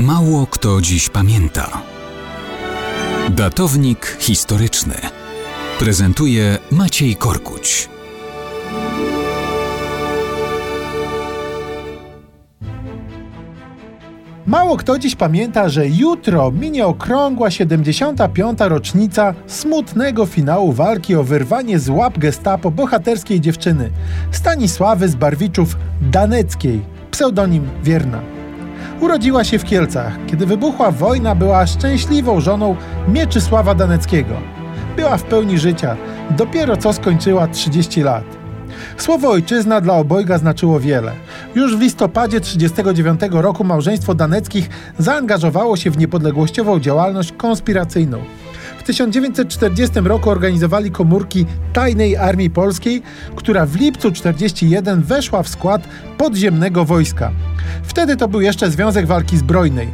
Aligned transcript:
Mało 0.00 0.46
kto 0.46 0.80
dziś 0.80 1.08
pamięta. 1.08 1.82
Datownik 3.30 4.16
historyczny 4.20 4.94
prezentuje 5.78 6.58
Maciej 6.70 7.16
Korkuć. 7.16 7.88
Mało 14.46 14.76
kto 14.76 14.98
dziś 14.98 15.16
pamięta, 15.16 15.68
że 15.68 15.88
jutro 15.88 16.50
minie 16.50 16.86
okrągła 16.86 17.50
75. 17.50 18.58
rocznica 18.60 19.34
smutnego 19.46 20.26
finału 20.26 20.72
walki 20.72 21.14
o 21.14 21.24
wyrwanie 21.24 21.78
z 21.78 21.88
łap 21.88 22.18
gestapo 22.18 22.70
bohaterskiej 22.70 23.40
dziewczyny 23.40 23.90
Stanisławy 24.30 25.08
z 25.08 25.14
Barwiczów 25.14 25.76
Daneckiej, 26.00 26.80
pseudonim 27.10 27.68
Wierna. 27.84 28.39
Urodziła 29.00 29.44
się 29.44 29.58
w 29.58 29.64
Kielcach. 29.64 30.18
Kiedy 30.26 30.46
wybuchła 30.46 30.90
wojna, 30.90 31.34
była 31.34 31.66
szczęśliwą 31.66 32.40
żoną 32.40 32.76
Mieczysława 33.08 33.74
Daneckiego. 33.74 34.34
Była 34.96 35.16
w 35.16 35.22
pełni 35.22 35.58
życia, 35.58 35.96
dopiero 36.30 36.76
co 36.76 36.92
skończyła 36.92 37.48
30 37.48 38.02
lat. 38.02 38.24
Słowo 38.96 39.30
ojczyzna 39.30 39.80
dla 39.80 39.94
obojga 39.94 40.38
znaczyło 40.38 40.80
wiele. 40.80 41.12
Już 41.54 41.76
w 41.76 41.80
listopadzie 41.80 42.40
1939 42.40 43.42
roku 43.42 43.64
małżeństwo 43.64 44.14
Daneckich 44.14 44.68
zaangażowało 44.98 45.76
się 45.76 45.90
w 45.90 45.98
niepodległościową 45.98 46.80
działalność 46.80 47.32
konspiracyjną. 47.32 48.18
W 48.90 48.92
1940 48.92 50.00
roku 50.00 50.30
organizowali 50.30 50.90
komórki 50.90 51.46
Tajnej 51.72 52.16
Armii 52.16 52.50
Polskiej, 52.50 53.02
która 53.36 53.66
w 53.66 53.76
lipcu 53.76 54.10
1941 54.10 55.02
weszła 55.02 55.42
w 55.42 55.48
skład 55.48 55.82
podziemnego 56.18 56.84
wojska. 56.84 57.30
Wtedy 57.82 58.16
to 58.16 58.28
był 58.28 58.40
jeszcze 58.40 58.70
Związek 58.70 59.06
Walki 59.06 59.36
Zbrojnej. 59.36 59.88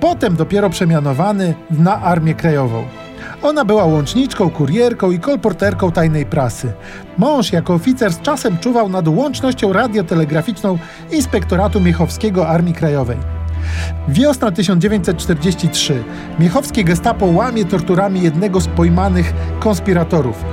Potem 0.00 0.36
dopiero 0.36 0.70
przemianowany 0.70 1.54
na 1.70 2.02
Armię 2.02 2.34
Krajową. 2.34 2.84
Ona 3.42 3.64
była 3.64 3.84
łączniczką, 3.84 4.50
kurierką 4.50 5.10
i 5.10 5.18
kolporterką 5.18 5.92
tajnej 5.92 6.26
prasy. 6.26 6.72
Mąż 7.18 7.52
jako 7.52 7.74
oficer 7.74 8.12
z 8.12 8.20
czasem 8.20 8.58
czuwał 8.58 8.88
nad 8.88 9.08
łącznością 9.08 9.72
radiotelegraficzną 9.72 10.78
Inspektoratu 11.10 11.80
Miechowskiego 11.80 12.48
Armii 12.48 12.74
Krajowej. 12.74 13.39
Wiosna 14.08 14.50
1943. 14.50 16.02
Miechowskie 16.38 16.84
gestapo 16.84 17.26
łamie 17.26 17.64
torturami 17.64 18.22
jednego 18.22 18.60
z 18.60 18.66
pojmanych 18.68 19.32
konspiratorów. 19.60 20.44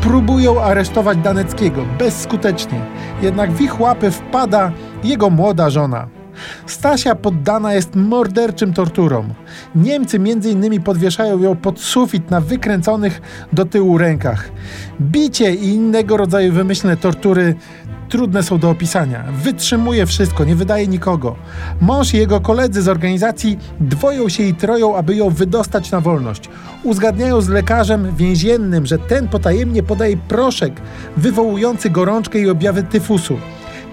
Próbują 0.00 0.62
aresztować 0.62 1.18
Daneckiego 1.18 1.84
bezskutecznie, 1.98 2.80
jednak 3.22 3.52
w 3.52 3.60
ich 3.60 3.80
łapy 3.80 4.10
wpada 4.10 4.72
jego 5.04 5.30
młoda 5.30 5.70
żona. 5.70 6.08
Stasia 6.66 7.14
poddana 7.14 7.74
jest 7.74 7.96
morderczym 7.96 8.72
torturom. 8.72 9.34
Niemcy 9.74 10.18
innymi 10.50 10.80
podwieszają 10.80 11.38
ją 11.38 11.56
pod 11.56 11.80
sufit 11.80 12.30
na 12.30 12.40
wykręconych 12.40 13.20
do 13.52 13.64
tyłu 13.64 13.98
rękach. 13.98 14.50
Bicie 15.00 15.54
i 15.54 15.68
innego 15.68 16.16
rodzaju 16.16 16.52
wymyślne 16.52 16.96
tortury 16.96 17.54
trudne 18.08 18.42
są 18.42 18.58
do 18.58 18.70
opisania. 18.70 19.24
Wytrzymuje 19.42 20.06
wszystko, 20.06 20.44
nie 20.44 20.56
wydaje 20.56 20.86
nikogo. 20.86 21.36
Mąż 21.80 22.14
i 22.14 22.16
jego 22.16 22.40
koledzy 22.40 22.82
z 22.82 22.88
organizacji 22.88 23.58
dwoją 23.80 24.28
się 24.28 24.42
i 24.42 24.54
troją, 24.54 24.96
aby 24.96 25.16
ją 25.16 25.30
wydostać 25.30 25.90
na 25.90 26.00
wolność. 26.00 26.50
Uzgadniają 26.82 27.40
z 27.40 27.48
lekarzem 27.48 28.16
więziennym, 28.16 28.86
że 28.86 28.98
ten 28.98 29.28
potajemnie 29.28 29.82
podaje 29.82 30.16
proszek 30.16 30.80
wywołujący 31.16 31.90
gorączkę 31.90 32.38
i 32.38 32.50
objawy 32.50 32.82
tyfusu. 32.82 33.38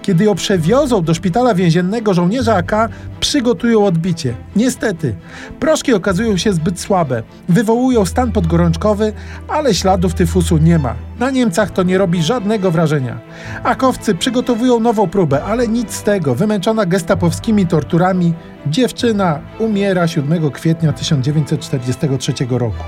Kiedy 0.02 0.24
ją 0.24 0.36
przewiozą 0.36 1.04
do 1.04 1.14
szpitala 1.14 1.56
więziennego, 1.56 2.14
żołnierze 2.14 2.56
AK 2.56 2.90
przygotują 3.20 3.86
odbicie. 3.86 4.36
Niestety, 4.56 5.16
proszki 5.60 5.94
okazują 5.94 6.38
się 6.38 6.54
zbyt 6.54 6.80
słabe, 6.80 7.24
wywołują 7.50 8.06
stan 8.06 8.32
podgorączkowy, 8.32 9.14
ale 9.48 9.74
śladów 9.74 10.14
tyfusu 10.14 10.58
nie 10.58 10.80
ma. 10.80 10.96
Na 11.20 11.30
Niemcach 11.30 11.72
to 11.72 11.84
nie 11.84 11.98
robi 11.98 12.24
żadnego 12.24 12.72
wrażenia. 12.72 13.20
Akowcy 13.64 14.16
przygotowują 14.16 14.80
nową 14.80 15.08
próbę, 15.08 15.44
ale 15.44 15.68
nic 15.68 15.94
z 15.94 16.04
tego. 16.04 16.36
Wymęczona 16.36 16.86
gestapowskimi 16.86 17.68
torturami, 17.68 18.34
dziewczyna 18.68 19.40
umiera 19.60 20.08
7 20.08 20.52
kwietnia 20.52 20.94
1943 20.94 22.34
roku. 22.50 22.84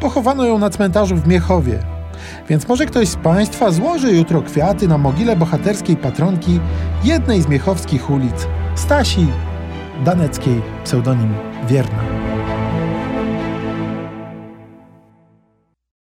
Pochowano 0.00 0.44
ją 0.44 0.58
na 0.58 0.70
cmentarzu 0.70 1.16
w 1.16 1.26
Miechowie, 1.26 1.78
więc 2.48 2.68
może 2.68 2.86
ktoś 2.86 3.08
z 3.08 3.16
Państwa 3.16 3.70
złoży 3.70 4.12
jutro 4.12 4.42
kwiaty 4.42 4.88
na 4.88 4.98
mogile 4.98 5.36
bohaterskiej 5.36 5.96
patronki 5.96 6.60
jednej 7.04 7.42
z 7.42 7.48
miechowskich 7.48 8.10
ulic, 8.10 8.46
Stasi 8.74 9.26
Daneckiej, 10.04 10.62
pseudonim 10.84 11.34
Wierna. 11.68 12.07